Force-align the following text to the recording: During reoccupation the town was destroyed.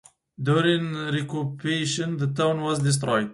During 0.41 0.93
reoccupation 1.11 2.17
the 2.17 2.25
town 2.25 2.61
was 2.61 2.79
destroyed. 2.79 3.29